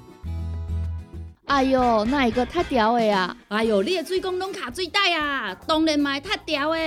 [1.46, 3.38] 哎哟，那一个太屌的啊！
[3.48, 5.56] 哎哟，你的水工拢卡水袋啊！
[5.68, 6.80] 当然嘛，太屌的。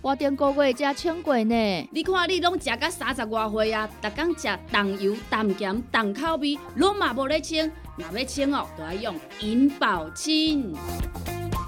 [0.00, 1.88] 我顶个月才称过呢。
[1.92, 7.70] 你看你拢食到三十外岁啊，逐工食重油、重咸、重口味，拢嘛无咧清。
[8.00, 10.74] 若要清哦，就要用银保清。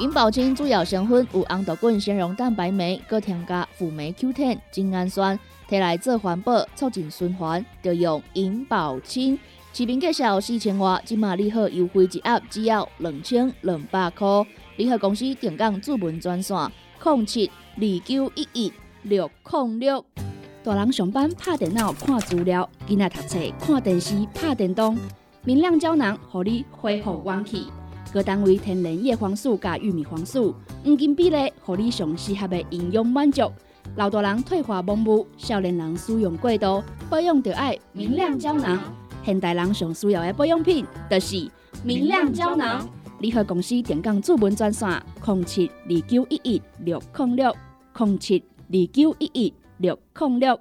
[0.01, 9.39] 银保清主要成分有红豆根、纤溶蛋白酶，搁添加辅酶 Q10、精氨酸，摕来做环保、促进循环，就用银保清。
[9.75, 14.27] 市面介绍四千瓦，今马利好优惠一盒只要两千两百块。
[14.77, 16.57] 联合公司定岗主文专线：
[17.05, 18.73] 零七二九一一
[19.03, 20.05] 六零六。
[20.65, 24.97] 大人上班拍电脑看资料，囡仔读册看电视拍电动。
[25.45, 27.67] 明亮胶囊，互你恢复元气。
[28.13, 33.51] 各单位天然叶黄素加玉米黄素，黄金比例，互你上适合的营养满足。
[33.97, 38.79] 老大人退化盲目，少年人使用过度，保养就爱明亮胶囊。
[39.25, 41.51] 现代人上需要的保养品，就是
[41.83, 42.89] 明亮胶囊。
[43.19, 44.89] 联合公司电讲主文专线：
[45.27, 47.53] 零七二九一一六零六
[47.99, 50.61] 零七二九一一六零六。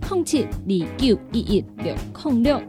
[0.11, 1.95] 零七二九一一六
[2.25, 2.61] 零六。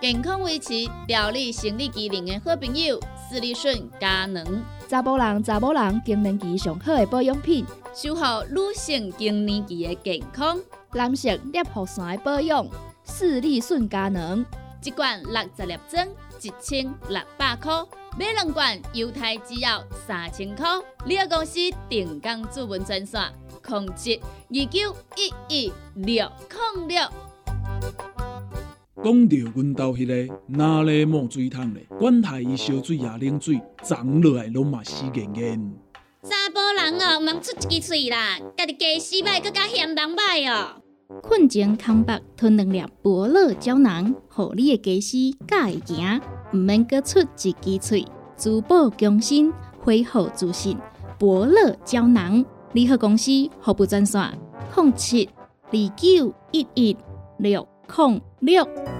[0.00, 4.62] 健康维持、调理生理机能的好朋友——斯利顺佳能。
[4.86, 10.56] 查甫人、查某人经年期上好的保养品，守护女性经年期的健康。
[10.92, 12.64] 男性尿酸的保养，
[13.02, 14.46] 斯利顺佳能。
[14.84, 16.06] 一罐六十粒装，
[16.40, 17.84] 一千六百块；
[18.16, 20.66] 买两罐，犹太只要三千块。
[21.04, 21.58] 你个公司
[21.88, 23.20] 定岗主文专线：
[23.68, 26.26] 控制二九一一六
[26.74, 27.02] 零六。
[29.04, 35.72] 讲到阮兜迄个哪里冒水桶咧，管他伊烧水也冷水，长落来拢嘛死严严。
[36.22, 40.80] 查甫人哦，毋通出一支嘴啦，家己家死歹，更加嫌人歹哦。
[41.22, 46.20] 困前康白吞两粒伯乐胶囊，互你的家私敢会行，
[46.54, 48.06] 毋免阁出一支嘴，
[48.36, 50.78] 珠宝更新，恢复自信。
[51.18, 53.30] 伯乐胶囊联合公司
[53.62, 54.38] 服务专线：
[54.74, 55.28] 零七
[55.70, 56.96] 二九一一
[57.38, 58.97] 六零六。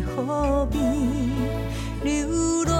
[0.00, 0.78] 何必？
[2.02, 2.73] 流浪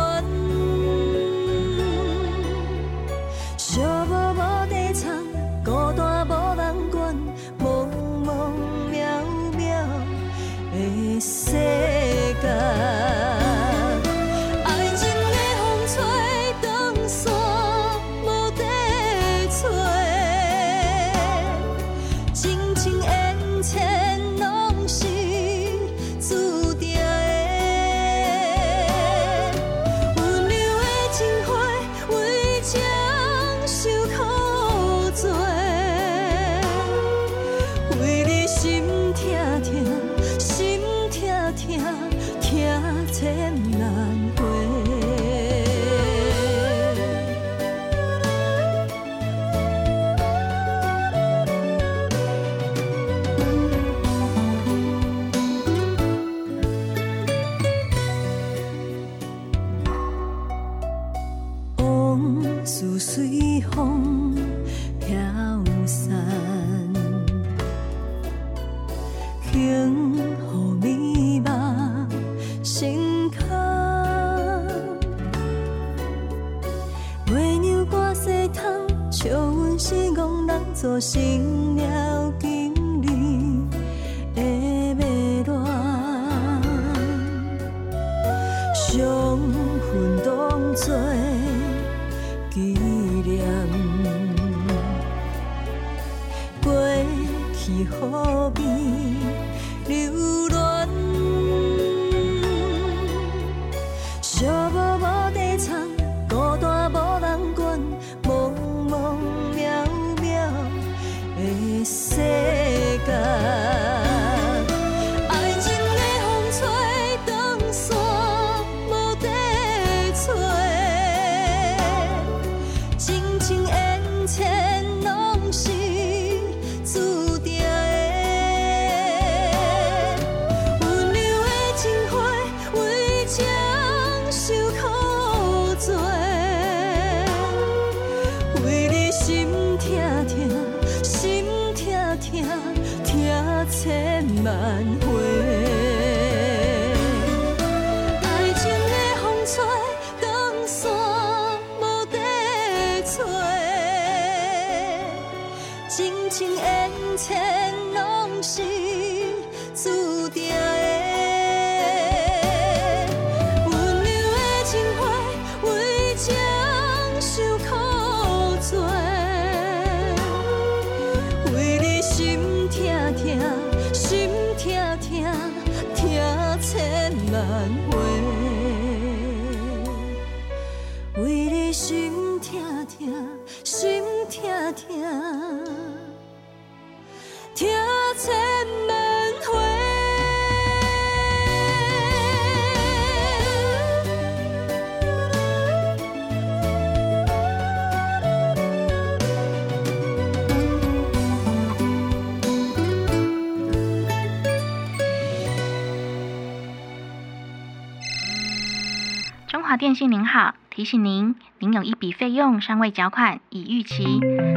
[209.55, 214.05] 中华电信您好，提醒您，您有一笔费用尚未缴款，已逾期，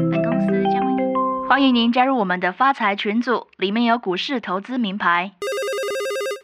[0.09, 1.47] 本公司将为您。
[1.47, 5.33] 欢迎您加入我们的发财群组，里面有股市投资名牌。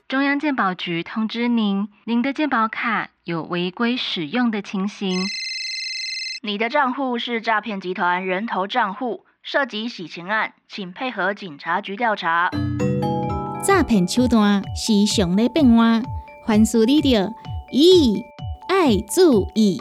[0.07, 5.17] 中央健保局通知您，您的健保卡有违规使用的情形。
[6.43, 12.51] 你的账户是诈骗集团人头账户，涉及洗钱案，请配合警察局调查。
[13.63, 16.03] 诈骗手段是常咧变换，
[16.45, 17.33] 凡事你着
[17.71, 18.21] 咦
[18.75, 19.77] 爱注意。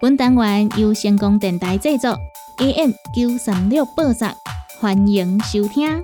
[0.00, 2.16] 本单元由成功电台制作
[2.56, 4.24] ，AM 九三六播出，
[4.80, 6.02] 欢迎收听。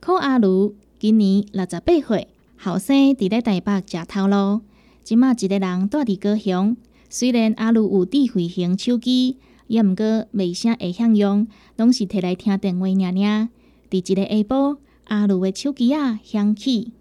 [0.00, 2.26] 柯阿如今年六十八岁，
[2.58, 4.62] 后生伫咧台北食头路，
[5.04, 6.76] 即马一个人住伫高雄。
[7.08, 9.36] 虽然阿如有智慧型手机，
[9.68, 10.04] 也毋过
[10.34, 11.46] 袂啥会晓用，
[11.76, 13.48] 拢是摕来听电话尔尔。
[13.88, 16.92] 伫一个下晡，阿如的手机啊响起，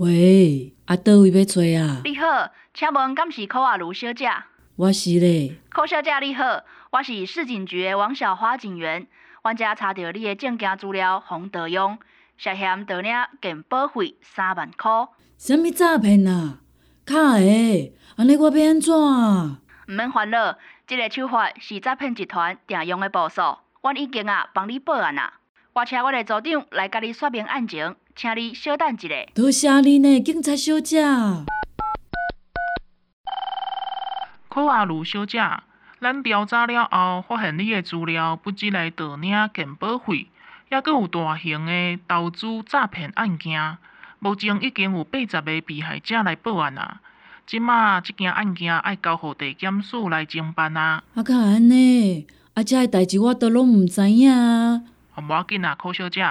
[0.00, 2.00] 喂，啊，倒位要找啊？
[2.04, 4.30] 你好，请问敢是柯阿如小姐？
[4.76, 9.06] 我是咧，柯小姐你好，我是市警局的王小花警员。
[9.42, 11.98] 阮遮查到你的证件资料洪德用，
[12.38, 14.90] 涉嫌盗领健保费三万块。
[15.36, 16.60] 什物诈骗啊？
[17.04, 18.94] 卡会，安尼我要安怎？
[18.94, 19.58] 毋
[19.92, 25.39] 免烦恼，即、个手法是诈骗集团常用的步数，阮已经啊帮你报案啊。
[25.72, 29.08] 我请我的组长来甲你说明案情，请你稍等一下。
[29.32, 31.00] 多谢你呢，警察小姐。
[34.48, 35.38] 柯阿如小姐，
[36.00, 40.26] 咱调查了后，发现你的资料不止来盗领健保费，
[40.68, 43.78] 还佫有大型的投资诈骗案件。
[44.18, 47.00] 目前已经有八十个被害者来报案啊。
[47.46, 51.04] 即马即件案件要交互地检署来侦办啊。
[51.14, 54.82] 啊，卡安尼，啊，遮个代志我都拢毋知影啊。
[55.16, 56.26] 无要紧啊，柯小姐，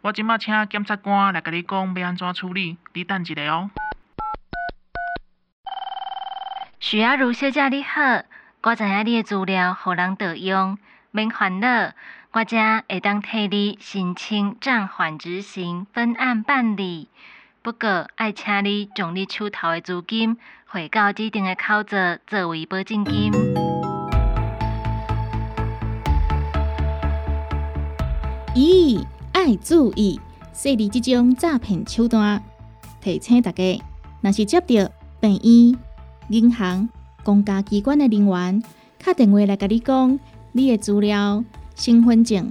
[0.00, 3.70] 我即马请检察官来甲你讲要安怎处理，你等一下哦。
[6.80, 8.00] 许阿如小姐你好，
[8.62, 10.78] 我知影你的资料互人盗用，
[11.10, 11.92] 免烦恼，
[12.32, 12.56] 我则
[12.88, 17.08] 会当替你申请暂缓执行分案办理。
[17.62, 23.32] 不过，爱请你将你手头的资金汇到指定的口座作为保证金。
[28.54, 30.20] 咦，爱注意，
[30.52, 32.40] 设立即种诈骗手段，
[33.00, 33.82] 提醒大家，
[34.20, 35.76] 若是接到病院、
[36.28, 36.88] 银行、
[37.24, 38.62] 公家机关的人员
[39.04, 40.20] 打电话来甲你讲，
[40.52, 41.42] 你的资料、
[41.74, 42.48] 身份证、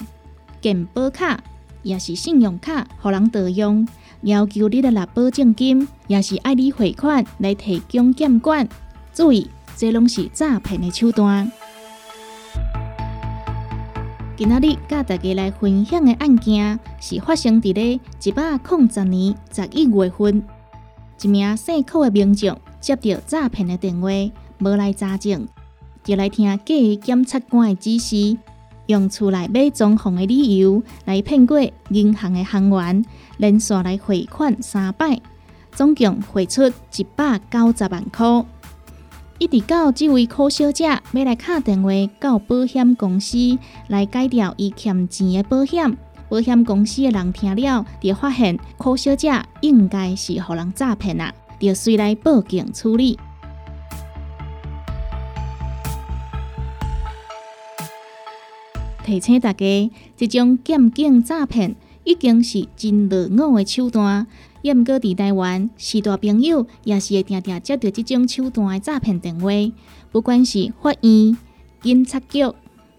[0.59, 1.41] 健保卡，
[1.83, 3.87] 也是信用卡，互人盗用，
[4.23, 8.67] 要求你来拿保证金，也是爱你汇款来提供监管。
[9.13, 11.49] 注意，这拢是诈骗的手段。
[14.35, 20.43] 今仔日甲大家来分享的案件，是发生伫咧一百零十年十一月份，
[21.21, 24.09] 一名姓寇的民众接到诈骗的电话，
[24.57, 25.47] 无来查证，
[26.03, 28.35] 就来听假检察官的指示，
[28.87, 33.05] 用厝内买装潢的理由来骗过银行的行员，
[33.37, 35.21] 连续来汇款三摆，
[35.71, 36.67] 总共汇出
[36.97, 38.43] 一百九十万块。
[39.43, 45.97] 一直到这位柯小姐要来打电话到保险公司来改掉伊欠钱的保险，
[46.29, 53.19] 保险公司的人听了，就发现柯小姐应该是被人诈骗啊，就随来报警处理。
[59.03, 61.75] 提醒大家，这种监警诈骗
[62.05, 64.25] 已经是真落伍的手段。
[64.63, 69.49] 也毋过伫台湾，是大朋友也是会定定接到即种手段的诈骗电话，
[70.09, 71.37] 不管是法院、
[71.81, 72.39] 警察局、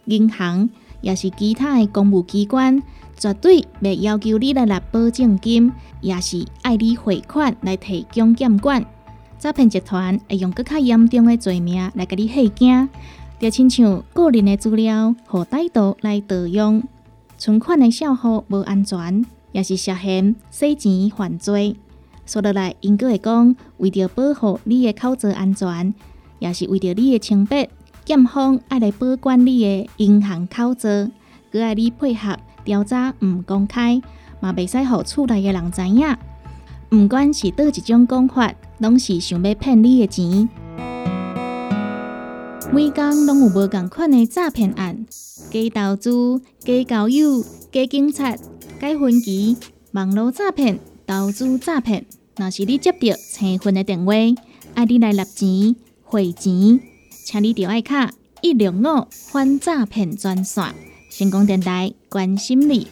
[0.05, 0.69] 银行，
[1.01, 2.83] 也是其他的公务机关，
[3.17, 8.85] 绝对袂要求你来拿保证金，也是爱你汇款来提供监管。
[9.39, 12.91] 诈骗集团会用更较严重的罪名来甲你吓惊，
[13.41, 16.83] 就亲像个人的资料和歹徒来盗用，
[17.39, 19.25] 存款的账户无安全。
[19.55, 21.77] 也是涉嫌洗钱犯罪，
[22.27, 25.95] 说落来，应该会讲，为着保护你的口座安全，
[26.41, 27.69] 也是为着你的清白，
[28.05, 30.91] 检方爱来保管你的银行口座，
[31.53, 34.03] 佮爱你配合调查，毋公开，
[34.41, 36.17] 嘛袂使互厝内的人知影。
[36.91, 40.49] 毋管是倒一种讲法，拢是想要骗你的钱。
[42.73, 45.07] 每工拢有无共款的诈骗案，
[45.53, 48.37] 加投资、加交友、加警察。
[48.85, 49.57] 解分期、
[49.93, 52.05] 网络诈骗、投资诈骗，
[52.37, 52.99] 若是你接到
[53.33, 54.13] 催婚的电话，
[54.75, 56.79] 爱你来拿钱、汇钱，
[57.25, 58.13] 请你调爱卡
[58.43, 60.75] 一六五反诈骗专线，
[61.09, 62.87] 成功电台关心你。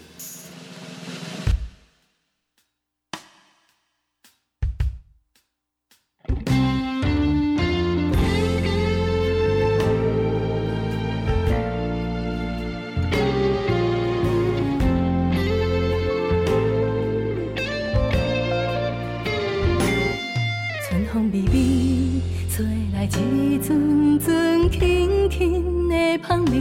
[22.93, 26.53] 来一阵阵轻轻的香味，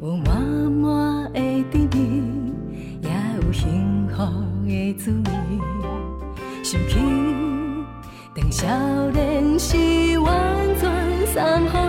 [0.00, 1.40] 有满满的
[1.70, 2.52] 甜蜜，
[3.02, 4.16] 也有幸福
[4.66, 5.30] 的滋味。
[6.62, 6.96] 想起
[8.34, 8.66] 当少
[9.10, 10.32] 年时完
[10.80, 11.83] 全散好。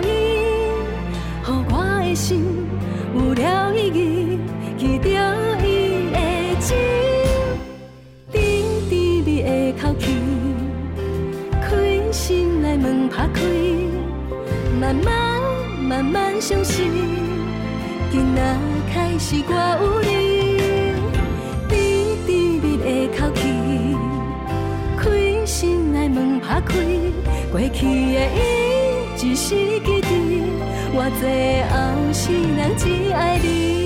[16.06, 16.92] 慢慢相信，
[18.12, 18.42] 今仔
[18.94, 20.08] 开始我有你，
[21.68, 21.74] 甜
[22.28, 22.30] 甜
[22.62, 23.42] 蜜的口气，
[24.96, 26.76] 开心的门拍开，
[27.52, 30.08] 过去的伊一时记住，
[30.94, 31.74] 我最后
[32.14, 33.85] 世人只爱你。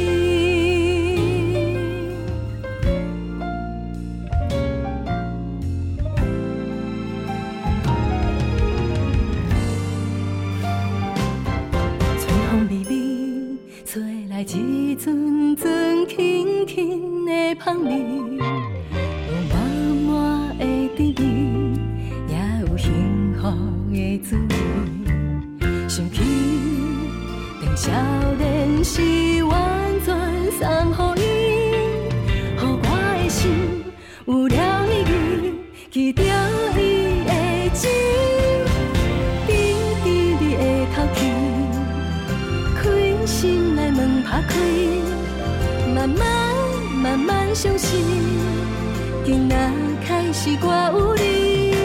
[17.60, 18.29] 盼你
[47.62, 47.99] 相信，
[49.26, 49.55] 今仔
[50.07, 51.76] 开始我有你，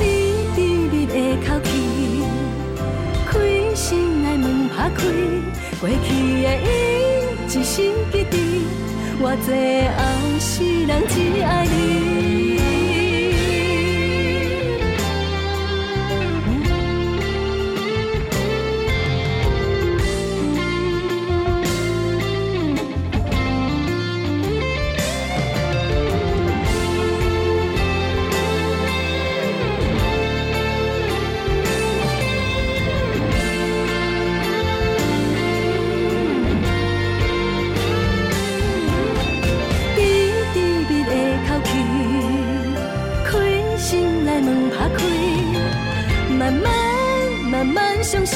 [0.00, 0.04] 你
[0.56, 0.58] 滴
[0.90, 1.14] 滴的
[1.46, 1.70] 口气，
[3.24, 3.38] 开
[3.76, 4.98] 心的门拍开，
[5.80, 6.66] 过去的伊
[7.46, 8.36] 一生记得，
[9.20, 10.00] 我最后
[10.40, 12.73] 是人只爱你。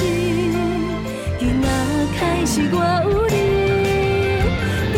[0.00, 1.66] 今仔
[2.16, 3.36] 开始我有你。
[4.92, 4.96] 低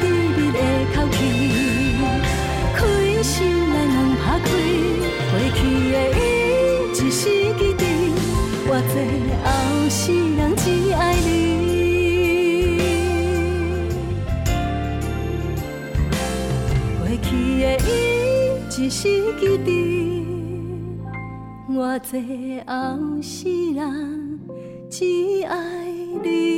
[0.00, 0.04] 低
[0.36, 0.58] 密的
[0.94, 1.16] 口气，
[2.74, 2.78] 开
[3.22, 3.32] 心
[3.70, 4.46] 来门拍开，
[5.30, 5.60] 过去
[5.92, 6.18] 的伊
[6.92, 7.22] 一时
[7.58, 7.84] 记忆，
[8.66, 8.94] 偌济
[9.44, 9.46] 后
[9.90, 10.00] 世
[10.36, 11.26] 人只爱你。
[16.98, 17.26] 过去
[17.60, 17.88] 的伊
[18.68, 19.02] 一时
[19.38, 19.68] 记忆，
[21.70, 22.12] 偌济
[22.66, 22.72] 后
[23.20, 23.36] 世
[23.74, 23.78] 人
[24.98, 25.56] 只爱
[26.24, 26.57] 你。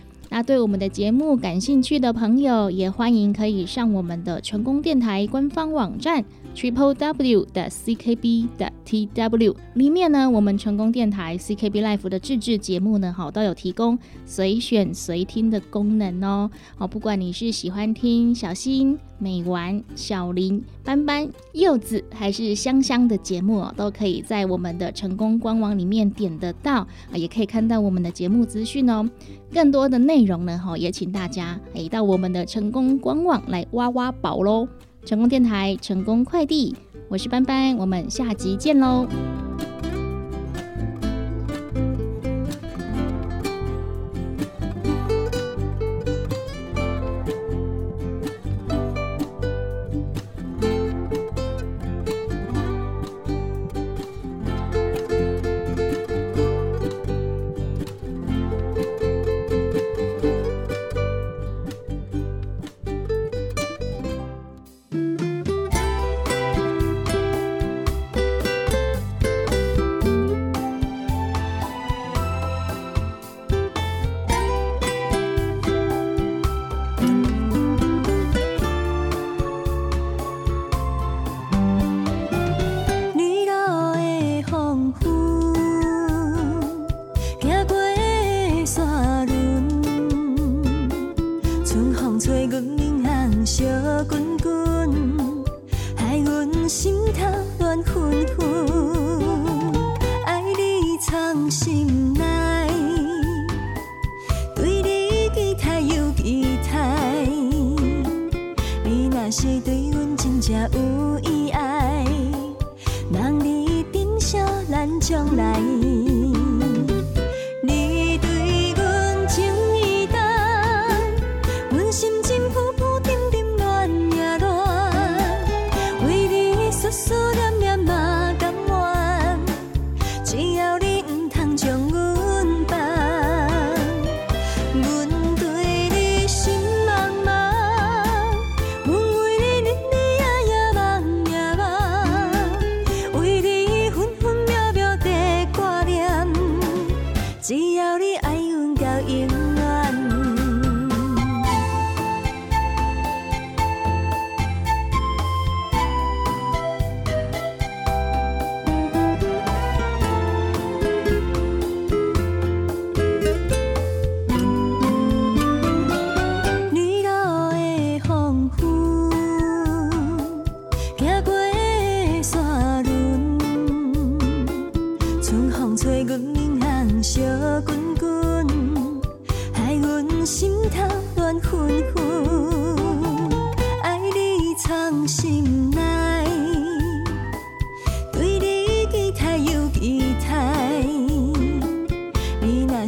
[0.33, 6.23] 那对我们的节目感兴趣的朋友，也欢迎可以上我们的成功电台官方网站
[6.55, 16.49] triple w 的 ckb 的 tw 里面呢，我们成功电台 CKB Life 的自制节目呢，好都有提供随选随听的功能哦。
[16.77, 29.07] 好，不管你是喜欢听小新、美丸、小林、斑斑、柚子，还是香香的节目，都可以在我们的成功官网里面点得到，也可以看到我们的节目资讯哦。
[29.53, 34.67] 更多的内容呢，哈，也请大家诶到我们的成功官网来挖挖宝喽！
[35.05, 36.75] 成功电台，成功快递，
[37.07, 39.07] 我是斑斑，我们下集见喽！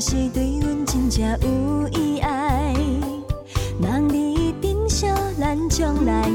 [0.05, 1.89] 是对阮真正有
[2.23, 2.75] 爱，
[3.79, 5.07] 望你珍惜
[5.39, 6.29] 咱将来。